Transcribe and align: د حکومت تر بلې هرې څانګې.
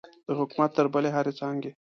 د 0.27 0.29
حکومت 0.39 0.69
تر 0.77 0.85
بلې 0.93 1.09
هرې 1.15 1.31
څانګې. 1.39 1.71